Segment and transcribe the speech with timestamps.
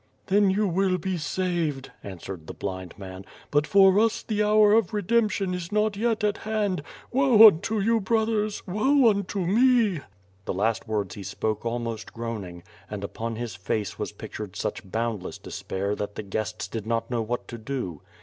[0.25, 4.95] "Then you will be saved,'' answered the blind man, "but for us the hour of
[4.95, 6.81] redemption is not yet at hand.
[7.11, 9.99] Woe unto you, brothers, woe unto me!"
[10.45, 13.45] The last words he spoke almost groaning, and upon hi?
[13.45, 18.01] face was pictured such boundless despair that the guests did not know what to do.